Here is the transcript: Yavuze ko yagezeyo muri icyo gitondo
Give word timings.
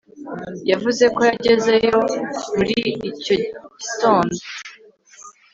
Yavuze 0.71 1.03
ko 1.15 1.21
yagezeyo 1.29 1.97
muri 2.55 2.77
icyo 3.09 3.35
gitondo 3.79 4.35